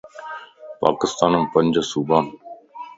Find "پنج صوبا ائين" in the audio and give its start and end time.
1.53-2.27